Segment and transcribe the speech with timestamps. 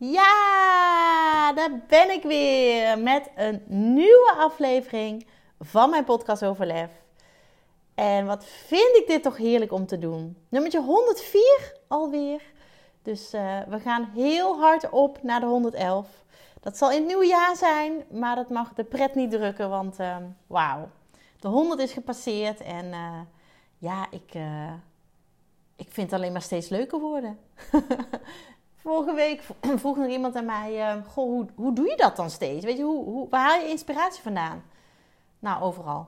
[0.00, 5.26] Ja, daar ben ik weer met een nieuwe aflevering
[5.60, 6.90] van mijn podcast over lef.
[7.94, 10.36] En wat vind ik dit toch heerlijk om te doen.
[10.48, 12.42] Nummertje 104 alweer.
[13.02, 16.08] Dus uh, we gaan heel hard op naar de 111.
[16.60, 20.00] Dat zal in het nieuwe jaar zijn, maar dat mag de pret niet drukken, want
[20.00, 20.88] uh, wauw.
[21.40, 23.20] De 100 is gepasseerd en uh,
[23.78, 24.34] ja, ik,
[25.76, 27.38] ik vind het alleen maar steeds leuker worden.
[28.98, 29.42] Vorige week
[29.80, 32.64] vroeg nog iemand aan mij: uh, Goh, hoe, hoe doe je dat dan steeds?
[32.64, 34.62] Weet je, hoe, hoe, waar haal je inspiratie vandaan?
[35.38, 36.06] Nou, overal.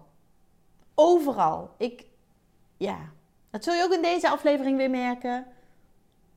[0.94, 1.70] Overal.
[1.76, 2.04] Ik,
[2.76, 2.98] ja.
[3.50, 5.46] Dat zul je ook in deze aflevering weer merken.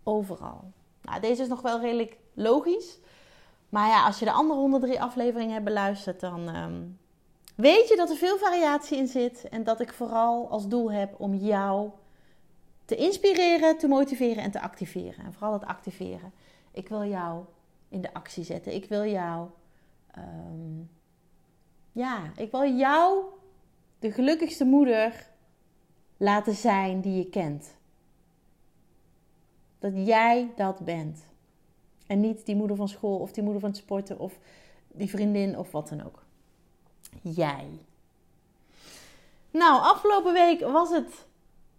[0.03, 0.63] Overal.
[1.01, 2.99] Nou, deze is nog wel redelijk logisch.
[3.69, 6.99] Maar ja, als je de andere 103 afleveringen hebt beluisterd, dan um,
[7.55, 9.49] weet je dat er veel variatie in zit.
[9.49, 11.89] En dat ik vooral als doel heb om jou
[12.85, 15.25] te inspireren, te motiveren en te activeren.
[15.25, 16.33] En vooral het activeren.
[16.73, 17.45] Ik wil jou
[17.89, 18.73] in de actie zetten.
[18.73, 19.49] Ik wil jou,
[20.17, 20.89] um,
[21.91, 23.23] ja, ik wil jou
[23.99, 25.27] de gelukkigste moeder
[26.17, 27.75] laten zijn die je kent.
[29.79, 31.25] Dat jij dat bent.
[32.07, 34.39] En niet die moeder van school of die moeder van het sporten of
[34.87, 36.23] die vriendin of wat dan ook.
[37.21, 37.67] Jij.
[39.51, 41.25] Nou, afgelopen week was het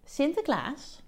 [0.05, 1.03] Sinterklaas.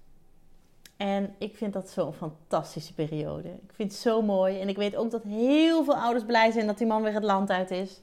[0.97, 3.49] En ik vind dat zo'n fantastische periode.
[3.49, 4.59] Ik vind het zo mooi.
[4.59, 7.23] En ik weet ook dat heel veel ouders blij zijn dat die man weer het
[7.23, 8.01] land uit is.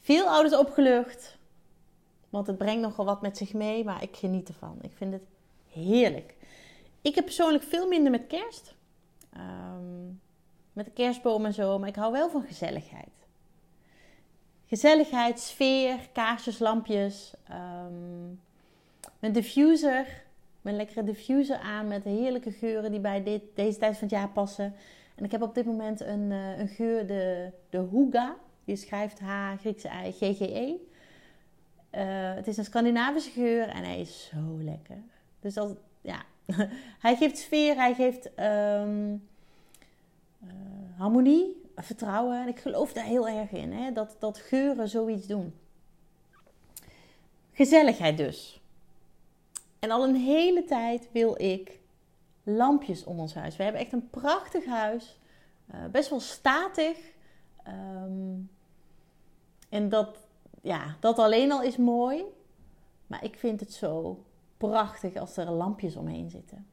[0.00, 1.38] Veel ouders opgelucht.
[2.30, 3.84] Want het brengt nogal wat met zich mee.
[3.84, 4.78] Maar ik geniet ervan.
[4.80, 5.22] Ik vind het
[5.72, 6.34] heerlijk.
[7.02, 8.74] Ik heb persoonlijk veel minder met kerst.
[9.36, 10.20] Um,
[10.72, 11.78] met de kerstboom en zo.
[11.78, 13.10] Maar ik hou wel van gezelligheid.
[14.66, 17.32] Gezelligheid, sfeer, kaarsjes, lampjes.
[17.50, 18.40] Um,
[19.18, 20.22] mijn diffuser
[20.62, 24.28] mijn lekkere diffuser aan met heerlijke geuren die bij dit, deze tijd van het jaar
[24.28, 24.74] passen.
[25.14, 28.36] En ik heb op dit moment een, uh, een geur, de, de Huga.
[28.64, 30.74] Die schrijft H, Griekse I, G-G-E.
[31.94, 34.96] Uh, het is een Scandinavische geur en hij is zo lekker.
[35.40, 36.22] Dus dat, ja,
[37.06, 39.28] hij geeft sfeer, hij geeft um,
[40.44, 40.50] uh,
[40.96, 42.42] harmonie, vertrouwen.
[42.42, 45.54] En ik geloof daar heel erg in, hè, dat, dat geuren zoiets doen.
[47.52, 48.61] Gezelligheid dus.
[49.82, 51.80] En al een hele tijd wil ik
[52.42, 53.56] lampjes om ons huis.
[53.56, 55.18] We hebben echt een prachtig huis.
[55.74, 56.98] Uh, best wel statig.
[57.68, 58.50] Um,
[59.68, 60.18] en dat,
[60.60, 62.24] ja, dat alleen al is mooi.
[63.06, 64.24] Maar ik vind het zo
[64.56, 66.66] prachtig als er lampjes omheen zitten.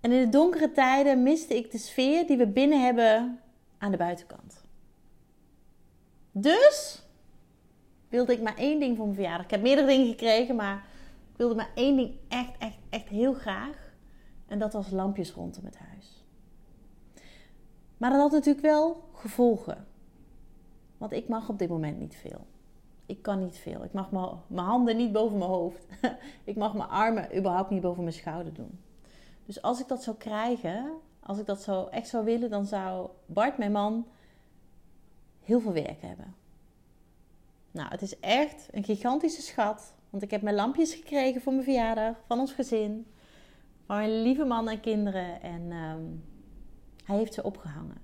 [0.00, 3.40] En in de donkere tijden miste ik de sfeer die we binnen hebben
[3.78, 4.64] aan de buitenkant.
[6.32, 7.02] Dus
[8.08, 9.44] wilde ik maar één ding voor mijn verjaardag.
[9.44, 10.90] Ik heb meerdere dingen gekregen, maar
[11.42, 13.92] wilde maar één ding echt, echt, echt heel graag.
[14.46, 16.24] En dat was lampjes rondom het huis.
[17.96, 19.86] Maar dat had natuurlijk wel gevolgen.
[20.98, 22.46] Want ik mag op dit moment niet veel.
[23.06, 23.84] Ik kan niet veel.
[23.84, 24.10] Ik mag
[24.46, 25.86] mijn handen niet boven mijn hoofd.
[26.44, 28.80] ik mag mijn armen überhaupt niet boven mijn schouder doen.
[29.46, 33.08] Dus als ik dat zou krijgen, als ik dat zo echt zou willen, dan zou
[33.26, 34.06] Bart, mijn man,
[35.40, 36.34] heel veel werk hebben.
[37.70, 39.94] Nou, het is echt een gigantische schat.
[40.12, 43.06] Want ik heb mijn lampjes gekregen voor mijn verjaardag van ons gezin.
[43.86, 45.42] Van mijn lieve man en kinderen.
[45.42, 46.24] En um,
[47.04, 48.02] hij heeft ze opgehangen.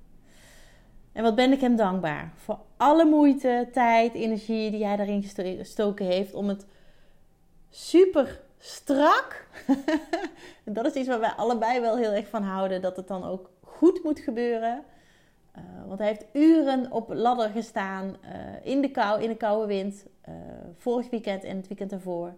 [1.13, 6.07] En wat ben ik hem dankbaar voor alle moeite, tijd, energie die hij daarin gestoken
[6.07, 6.67] heeft om het
[7.71, 9.47] super strak.
[10.65, 13.25] en dat is iets waar wij allebei wel heel erg van houden, dat het dan
[13.25, 14.85] ook goed moet gebeuren.
[15.59, 18.31] Uh, want hij heeft uren op ladder gestaan uh,
[18.63, 20.07] in de kou, in de koude wind.
[20.29, 20.35] Uh,
[20.77, 22.35] vorig weekend en het weekend daarvoor.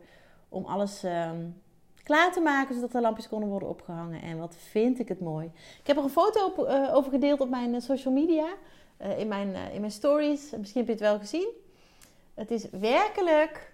[0.49, 1.63] Om alles um,
[2.03, 4.23] klaar te maken zodat de lampjes konden worden opgehangen.
[4.23, 5.47] En wat vind ik het mooi.
[5.81, 6.53] Ik heb er een foto
[6.93, 8.47] over gedeeld op mijn social media.
[9.17, 10.51] in, mijn, in mijn stories.
[10.59, 11.49] Misschien heb je het wel gezien.
[12.35, 13.73] Het is werkelijk.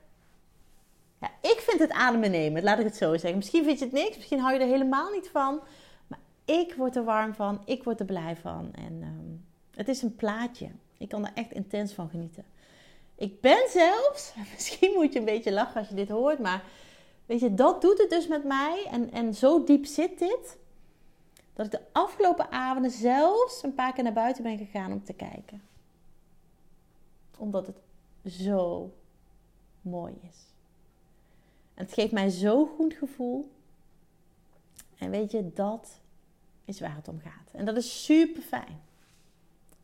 [1.20, 3.36] Ja, ik vind het ademen nemen, laat ik het zo zeggen.
[3.36, 5.60] Misschien vind je het niks, misschien hou je er helemaal niet van.
[6.06, 8.70] Maar ik word er warm van, ik word er blij van.
[8.74, 9.25] En um,
[9.76, 10.68] het is een plaatje.
[10.98, 12.44] Ik kan er echt intens van genieten.
[13.14, 16.64] Ik ben zelfs, misschien moet je een beetje lachen als je dit hoort, maar
[17.26, 18.86] weet je, dat doet het dus met mij.
[18.90, 20.58] En, en zo diep zit dit,
[21.52, 25.12] dat ik de afgelopen avonden zelfs een paar keer naar buiten ben gegaan om te
[25.12, 25.62] kijken.
[27.38, 27.78] Omdat het
[28.32, 28.92] zo
[29.80, 30.36] mooi is.
[31.74, 33.50] En het geeft mij zo'n goed gevoel.
[34.98, 36.00] En weet je, dat
[36.64, 37.50] is waar het om gaat.
[37.52, 38.80] En dat is super fijn.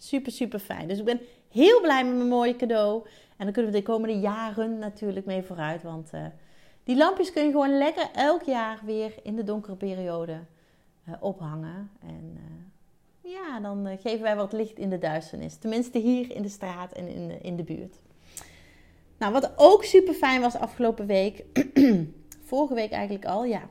[0.03, 0.89] Super, super fijn.
[0.89, 3.07] Dus ik ben heel blij met mijn mooie cadeau.
[3.37, 5.83] En dan kunnen we de komende jaren natuurlijk mee vooruit.
[5.83, 6.27] Want uh,
[6.85, 10.41] die lampjes kun je gewoon lekker elk jaar weer in de donkere periode
[11.09, 11.91] uh, ophangen.
[12.01, 12.39] En
[13.23, 15.57] uh, ja, dan geven wij wat licht in de duisternis.
[15.57, 17.97] Tenminste hier in de straat en in de, in de buurt.
[19.19, 21.45] Nou, wat ook super fijn was afgelopen week.
[22.51, 23.69] vorige week eigenlijk al, ja.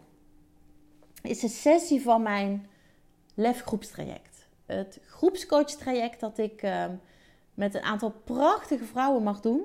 [1.21, 2.67] Is een sessie van mijn
[3.33, 4.30] LEF groepstraject.
[4.75, 6.95] Het groepscoach-traject dat ik ehm,
[7.53, 9.61] met een aantal prachtige vrouwen mag doen.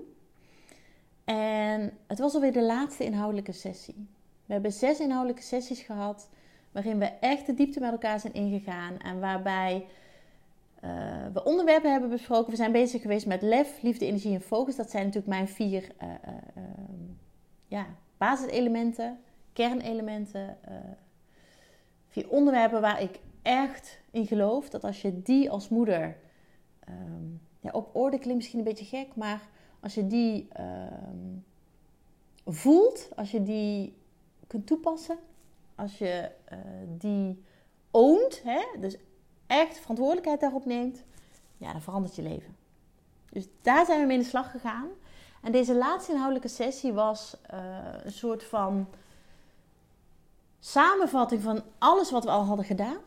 [1.24, 4.08] En het was alweer de laatste inhoudelijke sessie.
[4.46, 6.28] We hebben zes inhoudelijke sessies gehad,
[6.72, 9.86] waarin we echt de diepte met elkaar zijn ingegaan en waarbij
[10.84, 10.90] uh,
[11.32, 12.50] we onderwerpen hebben besproken.
[12.50, 14.76] We zijn bezig geweest met lef, liefde, energie en focus.
[14.76, 16.64] Dat zijn natuurlijk mijn vier uh, uh,
[17.66, 17.86] ja,
[18.16, 19.18] basiselementen,
[19.52, 20.58] kernelementen.
[22.08, 26.16] vier onderwerpen waar ik echt in geloof dat als je die als moeder
[26.88, 29.48] um, ja, op orde klinkt misschien een beetje gek, maar
[29.80, 31.44] als je die um,
[32.44, 33.96] voelt, als je die
[34.46, 35.18] kunt toepassen,
[35.74, 36.58] als je uh,
[36.88, 37.42] die
[37.90, 38.96] oont, hè, dus
[39.46, 41.04] echt verantwoordelijkheid daarop neemt,
[41.56, 42.56] ja, dan verandert je leven.
[43.30, 44.88] Dus daar zijn we mee in de slag gegaan.
[45.42, 47.58] En deze laatste inhoudelijke sessie was uh,
[48.02, 48.88] een soort van
[50.58, 52.98] samenvatting van alles wat we al hadden gedaan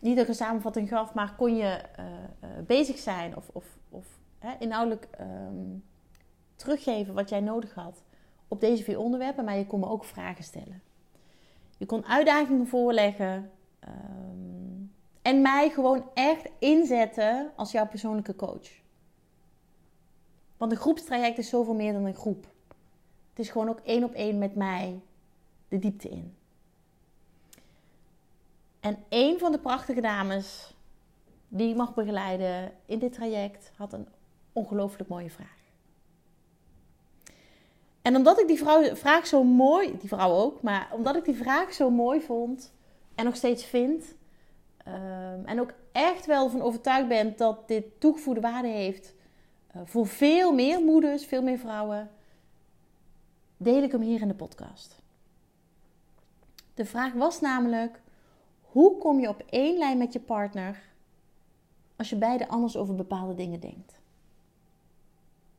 [0.00, 4.06] niet een samenvatting gaf, maar kon je uh, uh, bezig zijn of, of, of
[4.38, 5.84] hè, inhoudelijk um,
[6.56, 8.02] teruggeven wat jij nodig had
[8.48, 10.82] op deze vier onderwerpen, maar je kon me ook vragen stellen.
[11.78, 13.50] Je kon uitdagingen voorleggen
[13.88, 14.92] um,
[15.22, 18.68] en mij gewoon echt inzetten als jouw persoonlijke coach.
[20.56, 22.46] Want een groepstraject is zoveel meer dan een groep.
[23.30, 25.00] Het is gewoon ook één op één met mij
[25.68, 26.34] de diepte in.
[28.80, 30.74] En een van de prachtige dames
[31.48, 34.08] die ik mag begeleiden in dit traject had een
[34.52, 35.58] ongelooflijk mooie vraag.
[38.02, 41.72] En omdat ik die vraag zo mooi, die vrouw ook, maar omdat ik die vraag
[41.72, 42.72] zo mooi vond
[43.14, 44.14] en nog steeds vind,
[44.86, 49.14] um, en ook echt wel van overtuigd ben dat dit toegevoegde waarde heeft
[49.76, 52.10] uh, voor veel meer moeders, veel meer vrouwen,
[53.56, 54.96] deel ik hem hier in de podcast.
[56.74, 58.00] De vraag was namelijk:
[58.72, 60.82] hoe kom je op één lijn met je partner
[61.96, 64.00] als je beide anders over bepaalde dingen denkt?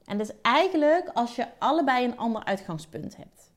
[0.06, 3.52] En dat is eigenlijk als je allebei een ander uitgangspunt hebt.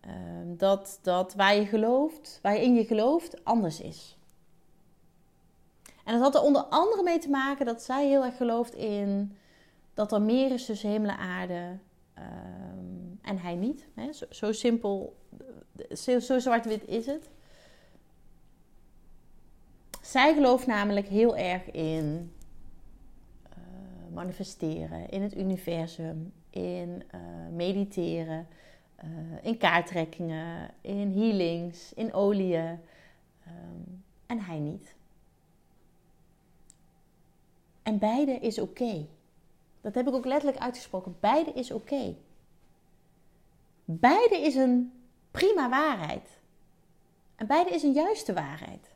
[0.00, 4.16] Ehm, dat, dat waar je gelooft, waar je in je gelooft, anders is.
[6.04, 9.36] En dat had er onder andere mee te maken dat zij heel erg gelooft in
[9.94, 11.78] dat er meer is tussen hemel en aarde.
[12.18, 13.86] Um, en hij niet.
[13.94, 14.08] Hè?
[14.30, 15.16] Zo, simpel,
[15.92, 17.30] zo, zo zwart-wit is het.
[20.02, 22.32] Zij gelooft namelijk heel erg in
[23.48, 23.54] uh,
[24.14, 27.20] manifesteren, in het universum, in uh,
[27.52, 28.46] mediteren,
[29.04, 29.10] uh,
[29.42, 32.78] in kaarttrekkingen, in healings, in oliën.
[33.46, 34.94] Um, en hij niet.
[37.82, 39.06] En beide is oké.
[39.80, 41.16] Dat heb ik ook letterlijk uitgesproken.
[41.20, 42.14] Beide is oké.
[43.84, 44.92] Beide is een
[45.30, 46.28] prima waarheid.
[47.36, 48.94] En beide is een juiste waarheid.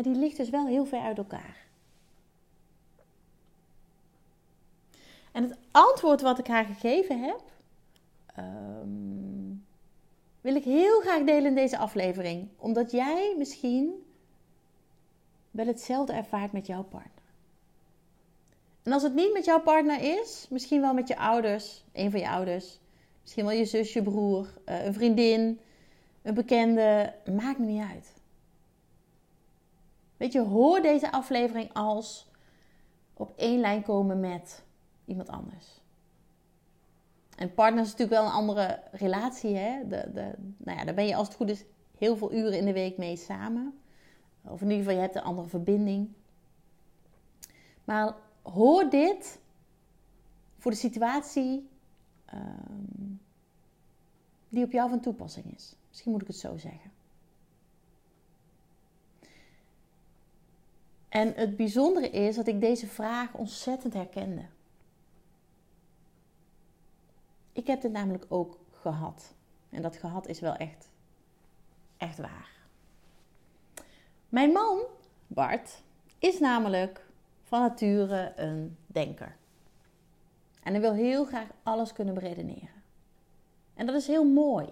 [0.00, 1.66] Maar die ligt dus wel heel ver uit elkaar.
[5.32, 7.40] En het antwoord wat ik haar gegeven heb,
[8.38, 9.64] um,
[10.40, 12.48] wil ik heel graag delen in deze aflevering.
[12.56, 14.06] Omdat jij misschien
[15.50, 17.24] wel hetzelfde ervaart met jouw partner.
[18.82, 22.20] En als het niet met jouw partner is, misschien wel met je ouders, een van
[22.20, 22.78] je ouders,
[23.20, 25.60] misschien wel je zus, je broer, eh, een vriendin,
[26.22, 28.18] een bekende, maakt me niet uit.
[30.20, 32.30] Weet je, hoor deze aflevering als
[33.14, 34.64] op één lijn komen met
[35.04, 35.80] iemand anders.
[37.36, 39.56] En partner is natuurlijk wel een andere relatie.
[39.56, 39.88] Hè?
[39.88, 41.64] De, de, nou ja, daar ben je als het goed is
[41.98, 43.80] heel veel uren in de week mee samen.
[44.42, 46.08] Of in ieder geval, je hebt een andere verbinding.
[47.84, 49.40] Maar hoor dit
[50.58, 51.68] voor de situatie
[52.34, 53.20] um,
[54.48, 55.76] die op jou van toepassing is.
[55.88, 56.90] Misschien moet ik het zo zeggen.
[61.10, 64.44] En het bijzondere is dat ik deze vraag ontzettend herkende.
[67.52, 69.34] Ik heb dit namelijk ook gehad.
[69.70, 70.88] En dat gehad is wel echt,
[71.96, 72.50] echt waar.
[74.28, 74.78] Mijn man,
[75.26, 75.82] Bart,
[76.18, 77.06] is namelijk
[77.42, 79.36] van nature een denker.
[80.62, 82.82] En hij wil heel graag alles kunnen beredeneren.
[83.74, 84.68] En dat is heel mooi.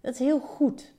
[0.00, 0.92] Dat is heel goed.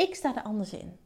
[0.00, 0.98] Ik sta er anders in.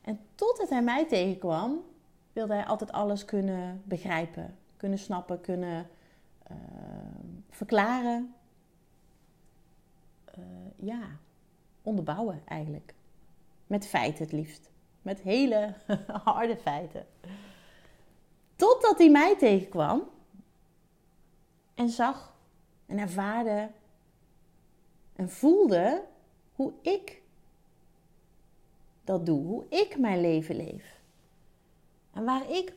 [0.00, 1.84] En totdat hij mij tegenkwam,
[2.32, 5.90] wilde hij altijd alles kunnen begrijpen, kunnen snappen, kunnen
[6.50, 6.56] uh,
[7.50, 8.34] verklaren.
[10.38, 10.44] Uh,
[10.76, 11.00] ja,
[11.82, 12.94] onderbouwen eigenlijk.
[13.66, 14.70] Met feiten het liefst.
[15.02, 15.74] Met hele
[16.24, 17.06] harde feiten.
[18.56, 20.02] Totdat hij mij tegenkwam
[21.74, 22.34] en zag
[22.86, 23.70] en ervaarde
[25.18, 26.04] en voelde
[26.54, 27.22] hoe ik
[29.04, 31.00] dat doe, hoe ik mijn leven leef.
[32.12, 32.72] En waar ik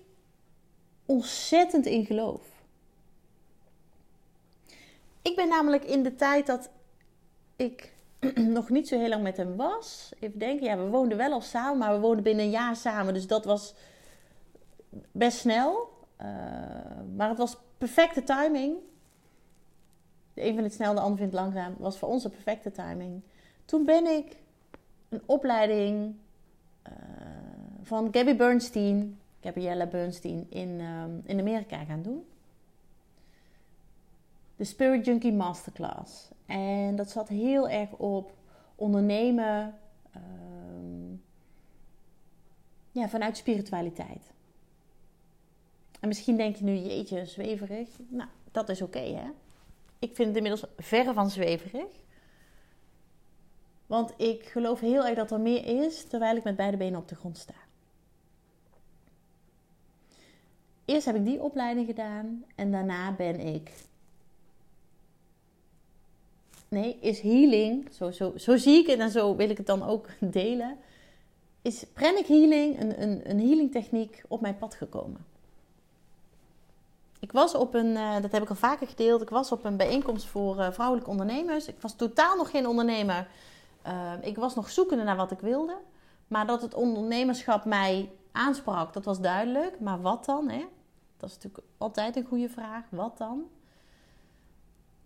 [1.05, 2.41] ontzettend in geloof.
[5.21, 6.69] Ik ben namelijk in de tijd dat
[7.55, 7.93] ik
[8.36, 10.12] nog niet zo heel lang met hem was.
[10.19, 13.13] Even denken, ja, we woonden wel al samen, maar we woonden binnen een jaar samen.
[13.13, 13.74] Dus dat was
[15.12, 15.89] best snel.
[16.21, 16.27] Uh,
[17.15, 18.77] maar het was perfecte timing.
[20.33, 21.75] De een vindt het snel, de ander vindt het langzaam.
[21.77, 23.21] Was voor ons een perfecte timing.
[23.65, 24.38] Toen ben ik
[25.09, 26.15] een opleiding
[26.88, 26.93] uh,
[27.81, 32.25] van Gabby Bernstein, Gabriella Bernstein, in, um, in Amerika gaan doen.
[34.55, 36.29] De Spirit Junkie Masterclass.
[36.45, 38.31] En dat zat heel erg op
[38.75, 39.75] ondernemen
[40.15, 41.21] um,
[42.91, 44.31] ja, vanuit spiritualiteit.
[46.00, 47.89] En misschien denk je nu, jeetje, zweverig.
[48.07, 49.29] Nou, dat is oké, hè?
[50.01, 51.89] Ik vind het inmiddels verre van zweverig.
[53.86, 57.08] Want ik geloof heel erg dat er meer is terwijl ik met beide benen op
[57.08, 57.53] de grond sta.
[60.86, 63.72] Eerst heb ik die opleiding gedaan en daarna ben ik.
[66.67, 69.84] Nee, is healing, zo, zo, zo zie ik het en zo wil ik het dan
[69.84, 70.77] ook delen.
[71.62, 75.25] Is pranic healing, een, een, een healing techniek, op mijn pad gekomen.
[77.22, 79.78] Ik was op een, uh, dat heb ik al vaker gedeeld, ik was op een
[79.78, 81.68] bijeenkomst voor uh, vrouwelijke ondernemers.
[81.68, 83.28] Ik was totaal nog geen ondernemer.
[83.88, 85.78] Uh, ik was nog zoekende naar wat ik wilde.
[86.28, 89.80] Maar dat het ondernemerschap mij aansprak, dat was duidelijk.
[89.80, 90.50] Maar wat dan?
[90.50, 90.66] Hè?
[91.18, 92.84] Dat is natuurlijk altijd een goede vraag.
[92.90, 93.44] Wat dan?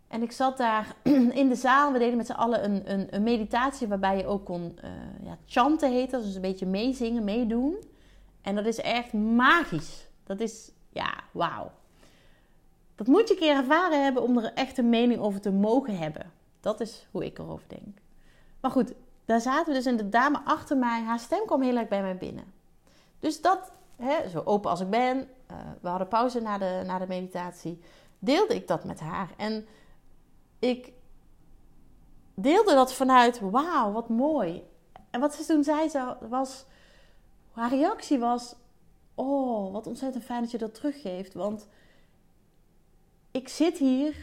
[0.08, 0.96] En ik zat daar
[1.42, 1.92] in de zaal.
[1.92, 4.80] We deden met z'n allen een, een, een, meditatie waarbij je ook kon
[5.24, 6.24] ja, chanten dat.
[6.24, 7.76] Dus een beetje meezingen, meedoen.
[8.42, 10.08] En dat is echt magisch.
[10.24, 11.72] Dat is, ja, wauw.
[12.96, 15.98] Dat moet je een keer ervaren hebben om er echt een mening over te mogen
[15.98, 16.32] hebben.
[16.60, 17.98] Dat is hoe ik erover denk.
[18.62, 18.94] Maar goed,
[19.26, 22.02] daar zaten we dus en de dame achter mij, haar stem kwam heel erg bij
[22.02, 22.54] mij binnen.
[23.20, 27.00] Dus dat, hè, zo open als ik ben, uh, we hadden pauze na de, na
[27.00, 27.82] de meditatie,
[28.20, 29.30] deelde ik dat met haar.
[29.38, 29.66] En
[30.60, 30.92] ik
[32.34, 34.64] deelde dat vanuit, wauw, wat mooi.
[35.10, 35.90] En wat ze toen zei
[36.30, 36.66] was,
[37.52, 38.56] haar reactie was,
[39.16, 41.34] oh, wat ontzettend fijn dat je dat teruggeeft.
[41.34, 41.68] Want
[43.36, 44.16] ik zit hier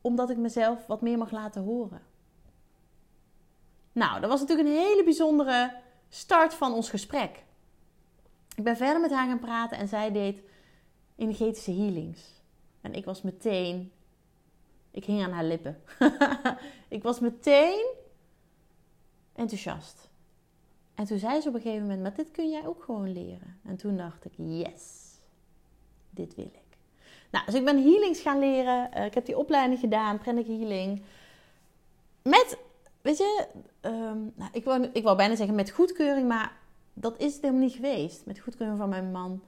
[0.00, 2.02] omdat ik mezelf wat meer mag laten horen.
[3.92, 7.44] Nou, dat was natuurlijk een hele bijzondere start van ons gesprek.
[8.56, 10.42] Ik ben verder met haar gaan praten en zij deed
[11.16, 12.42] energetische healings.
[12.80, 13.92] En ik was meteen,
[14.90, 15.82] ik hing aan haar lippen.
[16.88, 17.94] ik was meteen
[19.32, 20.08] enthousiast.
[20.94, 23.60] En toen zei ze op een gegeven moment, maar dit kun jij ook gewoon leren.
[23.64, 25.18] En toen dacht ik, yes,
[26.10, 26.63] dit wil ik.
[27.34, 28.90] Nou, dus ik ben healings gaan leren.
[28.96, 31.02] Uh, ik heb die opleiding gedaan, Pranic Healing.
[32.22, 32.58] Met,
[33.00, 33.46] weet je,
[33.80, 36.56] um, nou, ik, wou, ik wou bijna zeggen met goedkeuring, maar
[36.92, 38.26] dat is het helemaal niet geweest.
[38.26, 39.42] Met goedkeuring van mijn man,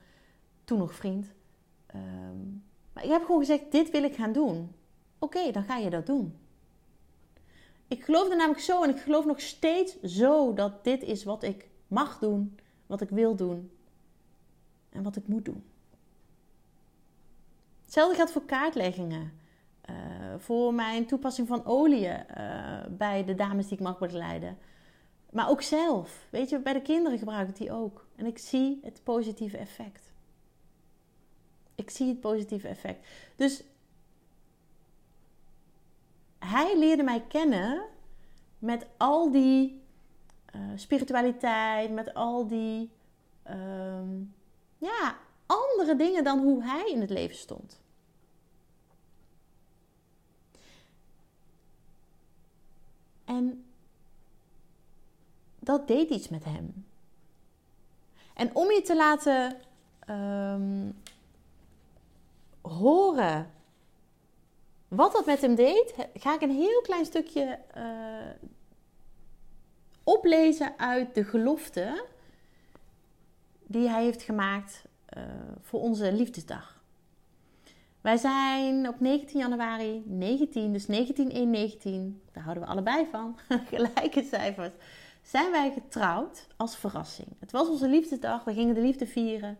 [0.64, 1.32] toen nog vriend.
[1.94, 4.72] Um, maar ik heb gewoon gezegd, dit wil ik gaan doen.
[5.18, 6.38] Oké, dan ga je dat doen.
[7.88, 11.68] Ik geloofde namelijk zo en ik geloof nog steeds zo dat dit is wat ik
[11.86, 13.70] mag doen, wat ik wil doen
[14.90, 15.64] en wat ik moet doen.
[17.86, 19.32] Hetzelfde geldt voor kaartleggingen.
[19.90, 19.94] Uh,
[20.38, 24.58] voor mijn toepassing van olie uh, bij de dames die ik mag begeleiden.
[25.30, 26.26] Maar ook zelf.
[26.30, 28.06] Weet je, bij de kinderen gebruik ik die ook.
[28.16, 30.12] En ik zie het positieve effect.
[31.74, 33.06] Ik zie het positieve effect.
[33.36, 33.62] Dus
[36.38, 37.82] hij leerde mij kennen
[38.58, 39.82] met al die
[40.54, 42.90] uh, spiritualiteit, met al die
[43.50, 44.34] um,
[44.78, 45.16] ja,
[45.46, 47.80] andere dingen dan hoe hij in het leven stond.
[53.24, 53.64] En
[55.58, 56.86] dat deed iets met hem.
[58.34, 59.56] En om je te laten
[60.10, 61.02] um,
[62.60, 63.50] horen
[64.88, 68.48] wat dat met hem deed, ga ik een heel klein stukje uh,
[70.04, 72.04] oplezen uit de gelofte
[73.62, 74.84] die hij heeft gemaakt
[75.60, 76.76] voor onze liefdesdag.
[78.00, 83.38] Wij zijn op 19 januari 19, dus 1919, daar houden we allebei van,
[83.70, 84.70] gelijke cijfers,
[85.22, 87.28] zijn wij getrouwd als verrassing.
[87.40, 89.58] Het was onze liefdesdag, we gingen de liefde vieren.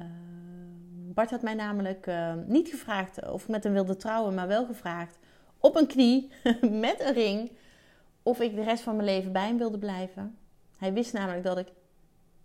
[0.00, 0.06] Uh,
[1.14, 5.18] Bart had mij namelijk uh, niet gevraagd of met hem wilde trouwen, maar wel gevraagd
[5.58, 6.30] op een knie
[6.86, 7.50] met een ring
[8.22, 10.36] of ik de rest van mijn leven bij hem wilde blijven.
[10.78, 11.68] Hij wist namelijk dat ik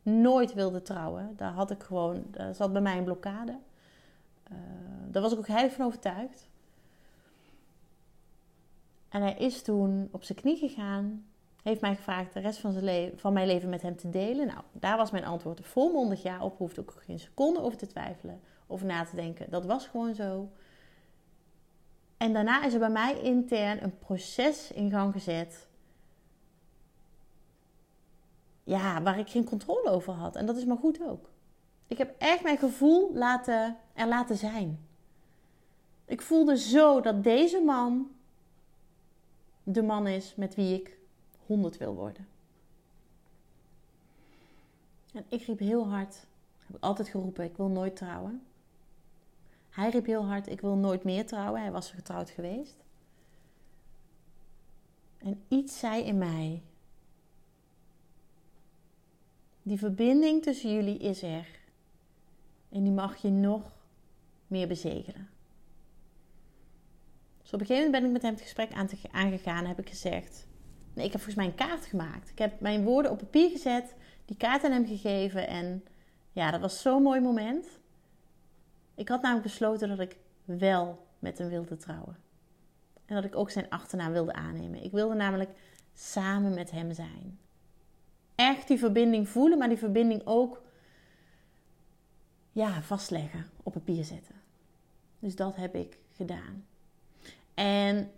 [0.03, 1.33] nooit wilde trouwen.
[1.35, 3.57] Daar had ik gewoon, daar zat bij mij een blokkade.
[4.51, 4.57] Uh,
[5.07, 6.49] daar was ik ook heilig van overtuigd.
[9.09, 11.25] En hij is toen op zijn knie gegaan.
[11.63, 14.47] Heeft mij gevraagd de rest van, zijn leven, van mijn leven met hem te delen.
[14.47, 16.57] Nou, daar was mijn antwoord volmondig ja op.
[16.57, 18.39] Hoefde ook geen seconde over te twijfelen.
[18.67, 19.49] Over na te denken.
[19.49, 20.49] Dat was gewoon zo.
[22.17, 25.67] En daarna is er bij mij intern een proces in gang gezet
[28.63, 30.35] ja, waar ik geen controle over had.
[30.35, 31.29] En dat is maar goed ook.
[31.87, 34.85] Ik heb echt mijn gevoel laten, er laten zijn.
[36.05, 38.11] Ik voelde zo dat deze man
[39.63, 40.97] de man is met wie ik
[41.45, 42.27] 100 wil worden.
[45.13, 46.15] En ik riep heel hard,
[46.67, 48.43] heb ik altijd geroepen, ik wil nooit trouwen.
[49.69, 51.61] Hij riep heel hard, ik wil nooit meer trouwen.
[51.61, 52.83] Hij was getrouwd geweest.
[55.17, 56.61] En iets zei in mij,
[59.63, 61.47] die verbinding tussen jullie is er.
[62.69, 63.61] En die mag je nog
[64.47, 65.29] meer bezegelen.
[67.41, 68.71] Dus op een gegeven moment ben ik met hem het gesprek
[69.11, 69.65] aangegaan.
[69.65, 70.47] Heb ik gezegd:
[70.93, 72.29] Nee, ik heb volgens mij een kaart gemaakt.
[72.29, 75.47] Ik heb mijn woorden op papier gezet, die kaart aan hem gegeven.
[75.47, 75.83] En
[76.31, 77.79] ja, dat was zo'n mooi moment.
[78.95, 82.17] Ik had namelijk besloten dat ik wel met hem wilde trouwen.
[83.05, 84.83] En dat ik ook zijn achternaam wilde aannemen.
[84.83, 85.49] Ik wilde namelijk
[85.93, 87.39] samen met hem zijn
[88.49, 90.61] echt die verbinding voelen, maar die verbinding ook
[92.51, 94.35] ja, vastleggen, op papier zetten.
[95.19, 96.65] Dus dat heb ik gedaan.
[97.53, 98.11] En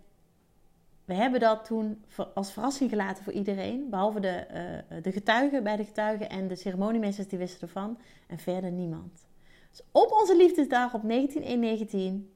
[1.04, 4.46] we hebben dat toen als verrassing gelaten voor iedereen, behalve de,
[4.90, 9.26] uh, de getuigen bij de getuigen en de ceremoniemeesters die wisten ervan en verder niemand.
[9.70, 12.32] Dus op onze liefdesdag op 1919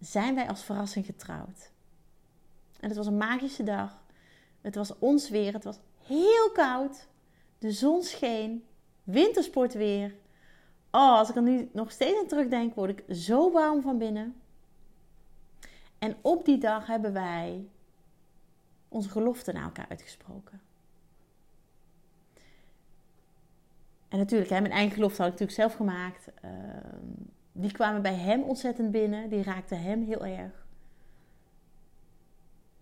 [0.00, 1.70] zijn wij als verrassing getrouwd.
[2.80, 4.04] En het was een magische dag.
[4.60, 5.52] Het was ons weer.
[5.52, 7.08] Het was heel koud.
[7.58, 8.64] De zon scheen.
[9.04, 10.14] Wintersportweer.
[10.90, 14.40] Oh, als ik er nu nog steeds aan terugdenk, word ik zo warm van binnen.
[15.98, 17.68] En op die dag hebben wij
[18.88, 20.60] onze gelofte naar elkaar uitgesproken.
[24.08, 26.30] En natuurlijk, hè, mijn eigen gelofte had ik natuurlijk zelf gemaakt.
[26.42, 27.06] Ehm,
[27.52, 29.28] die kwamen bij hem ontzettend binnen.
[29.28, 30.61] Die raakten hem heel erg.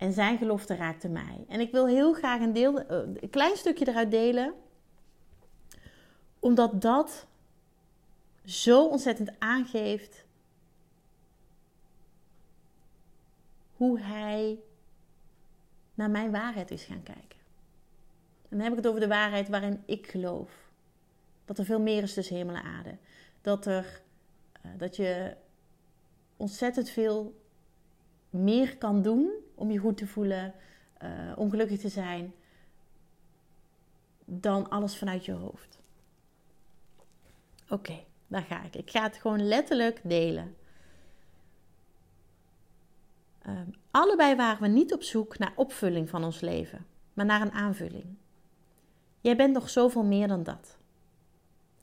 [0.01, 1.45] En zijn gelofte raakte mij.
[1.49, 4.55] En ik wil heel graag een, deel, eh, een klein stukje eruit delen.
[6.39, 7.27] Omdat dat
[8.45, 10.25] zo ontzettend aangeeft
[13.77, 14.59] hoe hij
[15.95, 17.39] naar mijn waarheid is gaan kijken.
[18.49, 20.51] En dan heb ik het over de waarheid waarin ik geloof.
[21.45, 22.97] Dat er veel meer is tussen hemel en aarde.
[23.41, 24.03] Dat, er,
[24.67, 25.37] uh, dat je
[26.37, 27.41] ontzettend veel
[28.31, 29.31] meer kan doen
[29.61, 30.55] om je goed te voelen,
[31.03, 32.35] uh, om gelukkig te zijn,
[34.25, 35.79] dan alles vanuit je hoofd.
[37.69, 38.77] Oké, daar ga ik.
[38.77, 40.57] Ik ga het gewoon letterlijk delen.
[43.47, 47.53] Uh, allebei waren we niet op zoek naar opvulling van ons leven, maar naar een
[47.53, 48.17] aanvulling.
[49.21, 50.79] Jij bent nog zoveel meer dan dat.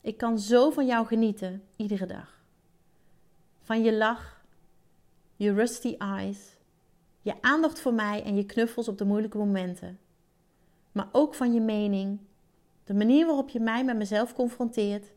[0.00, 2.42] Ik kan zo van jou genieten, iedere dag.
[3.62, 4.42] Van je lach,
[5.36, 6.57] je rusty eyes,
[7.28, 9.98] je aandacht voor mij en je knuffels op de moeilijke momenten.
[10.92, 12.18] Maar ook van je mening,
[12.84, 15.12] de manier waarop je mij met mezelf confronteert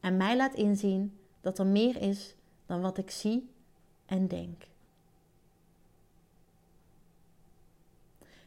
[0.00, 2.34] en mij laat inzien dat er meer is
[2.66, 3.50] dan wat ik zie
[4.06, 4.62] en denk.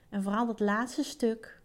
[0.10, 1.62] En vooral dat laatste stuk.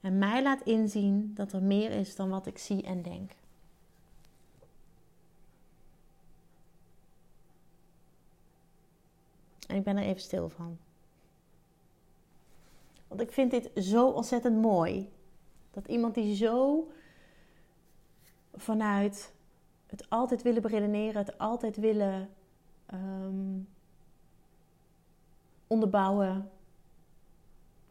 [0.00, 3.32] En mij laat inzien dat er meer is dan wat ik zie en denk.
[9.66, 10.78] En ik ben er even stil van.
[13.08, 15.12] Want ik vind dit zo ontzettend mooi.
[15.70, 16.88] Dat iemand die zo
[18.54, 19.34] vanuit
[19.86, 22.28] het altijd willen beredeneren, het altijd willen
[22.94, 23.68] um,
[25.66, 26.50] onderbouwen,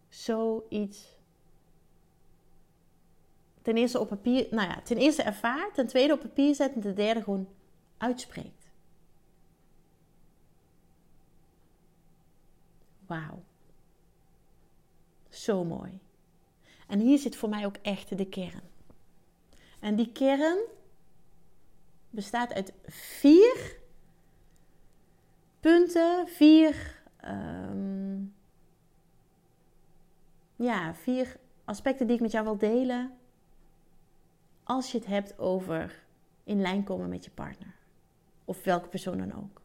[0.10, 1.16] zoiets
[3.62, 6.82] ten eerste op papier, nou ja, ten eerste ervaart, ten tweede op papier zet en
[6.82, 7.48] ten derde gewoon
[7.98, 8.65] uitspreekt.
[13.08, 13.44] Wauw.
[15.30, 16.00] Zo mooi.
[16.88, 18.64] En hier zit voor mij ook echt de kern.
[19.80, 20.58] En die kern
[22.10, 23.78] bestaat uit vier
[25.60, 28.24] punten, vier, ehm,
[30.56, 33.18] ja, vier aspecten die ik met jou wil delen.
[34.64, 36.04] Als je het hebt over
[36.44, 37.76] in lijn komen met je partner.
[38.46, 39.62] Of welke persoon dan ook.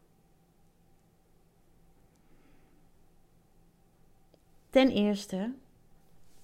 [4.71, 5.51] Ten eerste,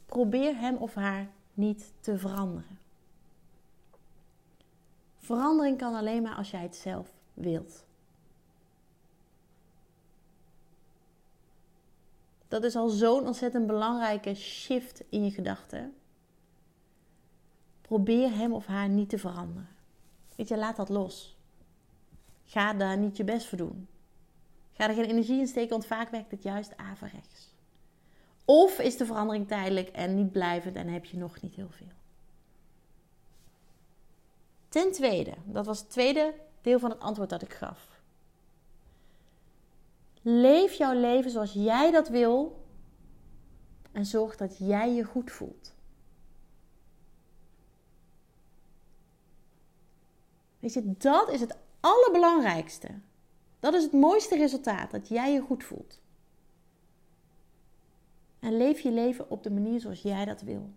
[0.06, 2.80] probeer hem of haar niet te veranderen.
[5.18, 7.86] Verandering kan alleen maar als jij het zelf wilt.
[12.48, 15.96] Dat is al zo'n ontzettend belangrijke shift in je gedachten.
[17.82, 19.70] Probeer hem of haar niet te veranderen.
[20.36, 21.38] Weet je, laat dat los.
[22.46, 23.88] Ga daar niet je best voor doen.
[24.74, 27.56] Ga er geen energie in steken, want vaak werkt het juist averechts.
[28.50, 31.92] Of is de verandering tijdelijk en niet blijvend en heb je nog niet heel veel.
[34.70, 38.02] Ten tweede, dat was het tweede deel van het antwoord dat ik gaf.
[40.22, 42.66] Leef jouw leven zoals jij dat wil
[43.92, 45.76] en zorg dat jij je goed voelt.
[50.60, 53.00] Weet je, dat is het allerbelangrijkste.
[53.60, 56.02] Dat is het mooiste resultaat, dat jij je goed voelt.
[58.40, 60.70] En leef je leven op de manier zoals jij dat wil.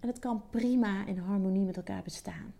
[0.00, 2.54] En het kan prima in harmonie met elkaar bestaan.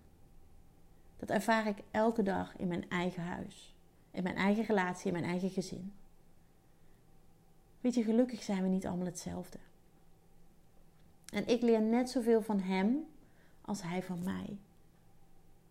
[1.16, 3.74] Dat ervaar ik elke dag in mijn eigen huis,
[4.10, 5.92] in mijn eigen relatie, in mijn eigen gezin.
[7.80, 9.58] Weet je, gelukkig zijn we niet allemaal hetzelfde.
[11.32, 13.06] En ik leer net zoveel van hem
[13.60, 14.58] als hij van mij.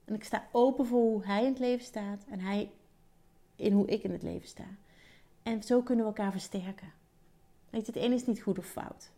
[0.05, 2.71] En ik sta open voor hoe hij in het leven staat en hij
[3.55, 4.65] in hoe ik in het leven sta.
[5.43, 6.91] En zo kunnen we elkaar versterken.
[7.69, 9.09] Weet je, het een is niet goed of fout.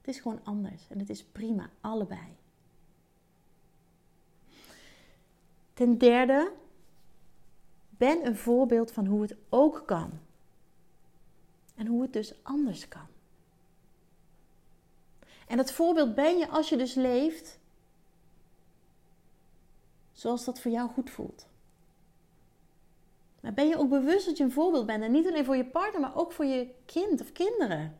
[0.00, 2.36] Het is gewoon anders en het is prima, allebei.
[5.74, 6.52] Ten derde,
[7.88, 10.10] ben een voorbeeld van hoe het ook kan.
[11.76, 13.06] En hoe het dus anders kan.
[15.46, 17.58] En dat voorbeeld ben je als je dus leeft
[20.12, 21.46] zoals dat voor jou goed voelt.
[23.40, 25.64] Maar ben je ook bewust dat je een voorbeeld bent en niet alleen voor je
[25.64, 27.96] partner, maar ook voor je kind of kinderen?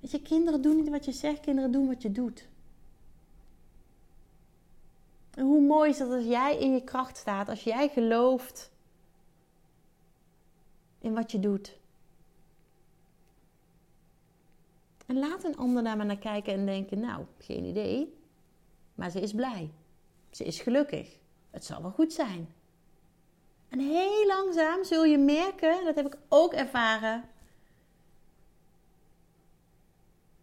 [0.00, 2.48] Weet je, kinderen doen niet wat je zegt, kinderen doen wat je doet.
[5.34, 8.70] En hoe mooi is dat als jij in je kracht staat, als jij gelooft
[10.98, 11.76] in wat je doet.
[15.06, 18.14] En laat een ander daar maar naar kijken en denken, nou, geen idee,
[18.94, 19.70] maar ze is blij.
[20.30, 21.20] Ze is gelukkig.
[21.52, 22.54] Het zal wel goed zijn.
[23.68, 27.24] En heel langzaam zul je merken, dat heb ik ook ervaren,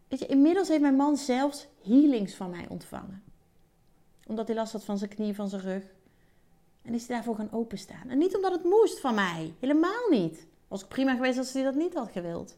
[0.09, 3.23] Weet je, inmiddels heeft mijn man zelfs healings van mij ontvangen.
[4.27, 5.83] Omdat hij last had van zijn knie, van zijn rug.
[6.81, 8.09] En is hij daarvoor gaan openstaan.
[8.09, 9.53] En niet omdat het moest van mij.
[9.59, 10.47] Helemaal niet.
[10.67, 12.57] Was ik prima geweest als hij dat niet had gewild.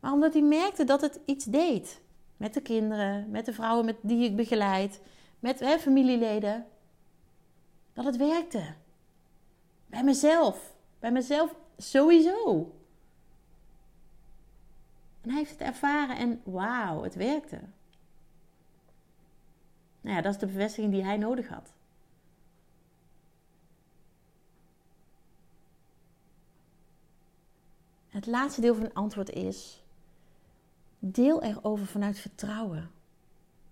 [0.00, 2.00] Maar omdat hij merkte dat het iets deed.
[2.36, 5.00] Met de kinderen, met de vrouwen met die ik begeleid,
[5.40, 6.66] met hè, familieleden.
[7.92, 8.74] Dat het werkte.
[9.86, 10.74] Bij mezelf.
[10.98, 12.74] Bij mezelf sowieso.
[15.20, 17.60] En hij heeft het ervaren en wauw, het werkte.
[20.00, 21.72] Nou ja, dat is de bevestiging die hij nodig had.
[28.08, 29.82] Het laatste deel van het antwoord is:
[30.98, 32.90] deel erover vanuit vertrouwen.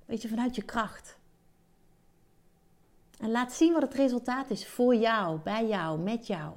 [0.04, 1.17] Weet je, vanuit je kracht.
[3.18, 6.52] En laat zien wat het resultaat is voor jou, bij jou, met jou.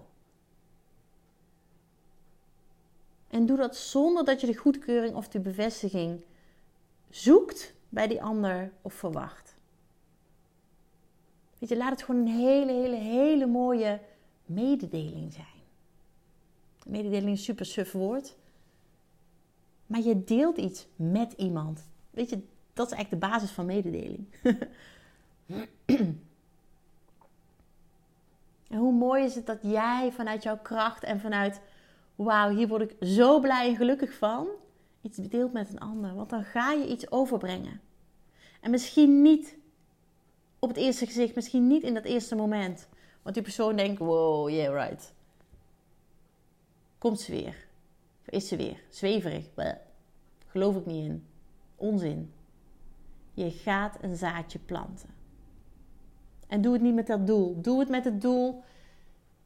[3.28, 6.21] En doe dat zonder dat je de goedkeuring of de bevestiging
[7.10, 9.56] zoekt bij die ander of verwacht.
[11.58, 14.00] Weet je, laat het gewoon een hele, hele, hele mooie
[14.45, 15.45] mededeling zijn.
[16.86, 18.36] Mededeling is een super suf woord.
[19.86, 21.89] Maar je deelt iets met iemand.
[22.10, 22.43] Weet je,
[22.74, 24.28] dat is eigenlijk de basis van mededeling.
[29.02, 31.62] mooi is het dat jij vanuit jouw kracht en vanuit
[32.16, 34.48] wauw, hier word ik zo blij en gelukkig van,
[35.02, 36.16] iets deelt met een ander.
[36.16, 37.82] Want dan ga je iets overbrengen.
[38.62, 39.58] En misschien niet
[40.60, 42.88] op het eerste gezicht, misschien niet in dat eerste moment.
[43.22, 45.14] Want die persoon denkt, wow, yeah, right.
[46.98, 47.68] Komt ze weer?
[48.26, 48.82] Is ze weer?
[48.90, 49.46] Zweverig?
[50.48, 51.26] Geloof ik niet in.
[51.76, 52.34] Onzin.
[53.34, 55.10] Je gaat een zaadje planten.
[56.48, 57.62] En doe het niet met dat doel.
[57.62, 58.64] Doe het met het doel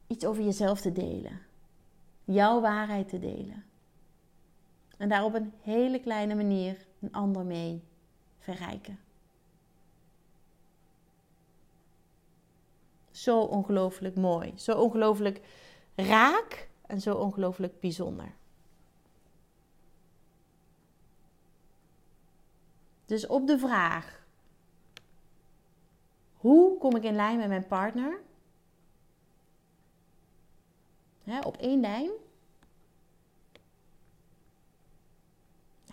[0.06, 1.40] iets over jezelf te delen.
[2.24, 3.64] Jouw waarheid te delen.
[4.96, 7.82] En daar op een hele kleine manier een ander mee
[8.38, 8.98] verrijken.
[13.10, 14.52] Zo ongelooflijk mooi.
[14.56, 15.40] Zo ongelooflijk
[15.94, 18.32] raak en zo ongelooflijk bijzonder.
[23.04, 24.24] Dus op de vraag:
[26.36, 28.20] hoe kom ik in lijn met mijn partner?
[31.44, 32.10] Op één lijn.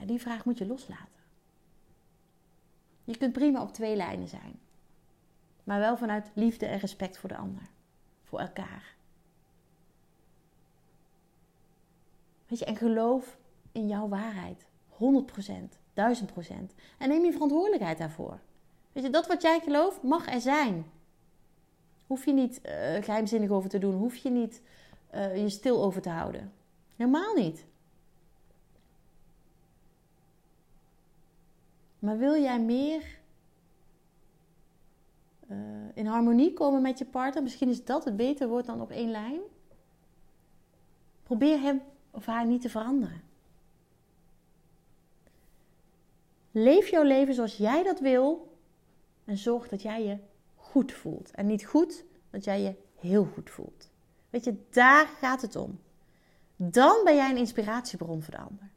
[0.06, 1.24] die vraag moet je loslaten.
[3.04, 4.60] Je kunt prima op twee lijnen zijn.
[5.64, 7.62] Maar wel vanuit liefde en respect voor de ander.
[8.24, 8.96] Voor elkaar.
[12.48, 13.38] Weet je, en geloof
[13.72, 14.66] in jouw waarheid.
[14.90, 14.96] 100%,
[15.94, 16.76] 1000%.
[16.98, 18.40] En neem je verantwoordelijkheid daarvoor.
[18.92, 20.86] Weet je, dat wat jij gelooft mag er zijn.
[22.08, 22.72] Hoef je niet uh,
[23.04, 23.96] geheimzinnig over te doen.
[23.96, 24.62] Hoef je niet
[25.16, 26.54] uh, je stil over te houden.
[26.96, 27.66] Helemaal niet.
[32.00, 33.20] Maar wil jij meer
[35.50, 35.58] uh,
[35.94, 37.44] in harmonie komen met je partner?
[37.44, 39.40] Misschien is dat het beter woord dan op één lijn.
[41.24, 43.22] Probeer hem of haar niet te veranderen.
[46.52, 48.58] Leef jouw leven zoals jij dat wil
[49.26, 50.18] en zorg dat jij je
[50.56, 51.32] goed voelt.
[51.32, 53.93] En niet goed, dat jij je heel goed voelt.
[54.34, 55.80] Weet je, daar gaat het om.
[56.56, 58.70] Dan ben jij een inspiratiebron voor de ander.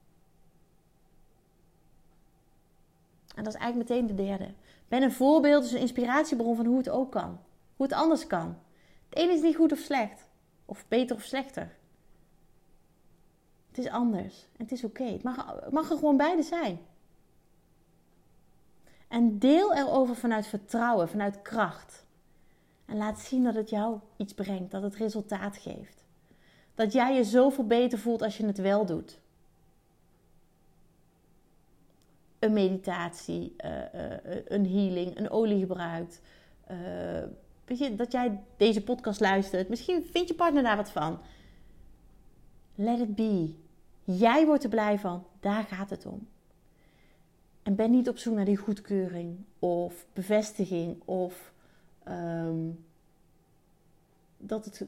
[3.35, 4.55] En dat is eigenlijk meteen de derde.
[4.88, 7.40] Ben een voorbeeld, dus een inspiratiebron van hoe het ook kan.
[7.77, 8.59] Hoe het anders kan.
[9.09, 10.29] Het ene is niet goed of slecht.
[10.64, 11.77] Of beter of slechter.
[13.69, 14.47] Het is anders.
[14.57, 15.05] En het is oké.
[15.05, 16.79] Het, mag, het mag er gewoon beide zijn.
[19.09, 22.06] En deel erover vanuit vertrouwen, vanuit kracht.
[22.87, 26.05] En laat zien dat het jou iets brengt, dat het resultaat geeft.
[26.75, 29.18] Dat jij je zoveel beter voelt als je het wel doet.
[32.38, 36.20] Een meditatie, uh, uh, een healing, een olie gebruikt.
[36.70, 36.79] Uh,
[37.64, 39.68] weet je, dat jij deze podcast luistert.
[39.68, 41.18] Misschien vindt je partner daar wat van.
[42.75, 43.55] Let it be.
[44.05, 45.27] Jij wordt er blij van.
[45.40, 46.29] Daar gaat het om.
[47.62, 51.53] En ben niet op zoek naar die goedkeuring of bevestiging of
[52.09, 52.85] um,
[54.37, 54.85] dat het,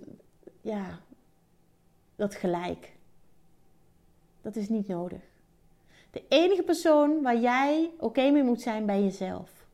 [0.61, 0.99] ja,
[2.17, 2.97] dat gelijk.
[4.43, 5.23] Dat is niet nodig.
[6.11, 9.67] De enige persoon waar jij oké mee moet zijn bij jezelf.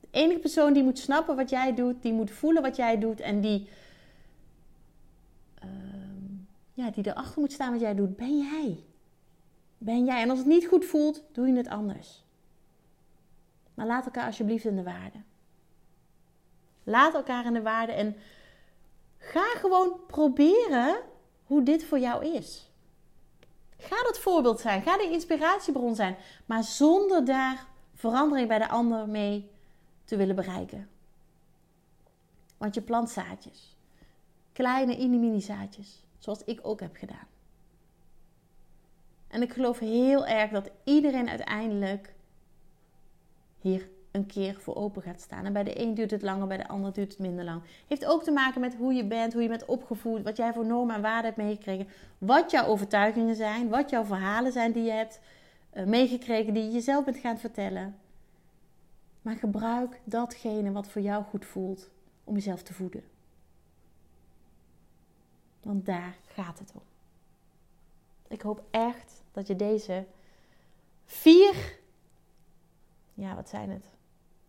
[0.00, 3.20] De enige persoon die moet snappen wat jij doet, die moet voelen wat jij doet
[3.20, 3.68] en die,
[5.64, 5.70] uh,
[6.74, 8.84] ja, die erachter moet staan wat jij doet, ben jij.
[9.78, 10.22] Ben jij.
[10.22, 12.24] En als het niet goed voelt, doe je het anders.
[13.76, 15.18] Maar laat elkaar alsjeblieft in de waarde.
[16.84, 18.16] Laat elkaar in de waarde en
[19.18, 20.96] ga gewoon proberen
[21.44, 22.70] hoe dit voor jou is.
[23.78, 29.08] Ga dat voorbeeld zijn, ga de inspiratiebron zijn, maar zonder daar verandering bij de ander
[29.08, 29.50] mee
[30.04, 30.88] te willen bereiken.
[32.56, 33.76] Want je plant zaadjes,
[34.52, 37.28] kleine mini zaadjes, zoals ik ook heb gedaan.
[39.28, 42.14] En ik geloof heel erg dat iedereen uiteindelijk
[43.58, 45.44] hier een keer voor open gaat staan.
[45.44, 47.62] En bij de een duurt het langer, bij de ander duurt het minder lang.
[47.86, 50.66] Heeft ook te maken met hoe je bent, hoe je bent opgevoed, wat jij voor
[50.66, 51.88] normen en waarden hebt meegekregen,
[52.18, 55.20] wat jouw overtuigingen zijn, wat jouw verhalen zijn die je hebt
[55.74, 57.96] uh, meegekregen, die je jezelf bent gaan vertellen.
[59.22, 61.90] Maar gebruik datgene wat voor jou goed voelt
[62.24, 63.04] om jezelf te voeden.
[65.62, 66.82] Want daar gaat het om.
[68.28, 70.04] Ik hoop echt dat je deze
[71.04, 71.78] vier,
[73.16, 73.84] ja, wat zijn het?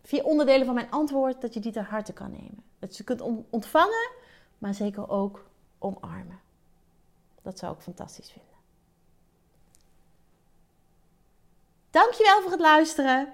[0.01, 2.63] Vier onderdelen van mijn antwoord, dat je die ter harte kan nemen.
[2.79, 4.09] Dat je kunt ontvangen,
[4.57, 5.45] maar zeker ook
[5.79, 6.39] omarmen.
[7.41, 8.55] Dat zou ik fantastisch vinden.
[11.89, 13.33] Dankjewel voor het luisteren.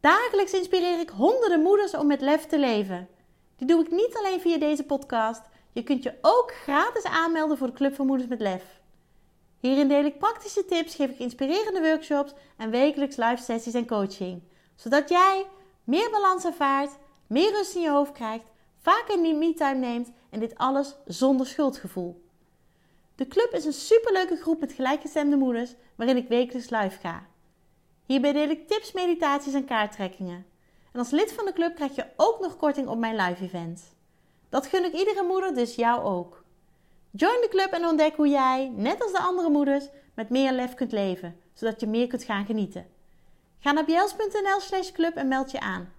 [0.00, 3.08] Dagelijks inspireer ik honderden moeders om met lef te leven.
[3.56, 5.42] Die doe ik niet alleen via deze podcast.
[5.72, 8.80] Je kunt je ook gratis aanmelden voor de Club van Moeders met Lef.
[9.60, 14.42] Hierin deel ik praktische tips, geef ik inspirerende workshops en wekelijks live sessies en coaching.
[14.78, 15.46] Zodat jij
[15.84, 20.96] meer balans ervaart, meer rust in je hoofd krijgt, vaker me-time neemt en dit alles
[21.04, 22.24] zonder schuldgevoel.
[23.14, 27.26] De club is een superleuke groep met gelijkgestemde moeders waarin ik wekelijks live ga.
[28.04, 30.46] Hierbij deel ik tips, meditaties en kaarttrekkingen.
[30.92, 33.82] En als lid van de club krijg je ook nog korting op mijn live events.
[34.48, 36.44] Dat gun ik iedere moeder, dus jou ook.
[37.10, 40.74] Join de club en ontdek hoe jij, net als de andere moeders, met meer lef
[40.74, 42.86] kunt leven, zodat je meer kunt gaan genieten.
[43.60, 45.92] Ga naar bjels.nl slash club en meld je aan.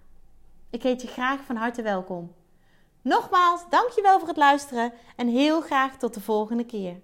[0.70, 2.34] Ik heet je graag van harte welkom.
[3.02, 7.00] Nogmaals, dankjewel voor het luisteren en heel graag tot de volgende keer.